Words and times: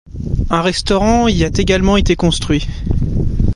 Un 0.49 0.61
restaurant 0.63 1.27
y 1.27 1.43
a 1.43 1.51
également 1.55 1.95
été 1.95 2.15
construit. 2.15 2.67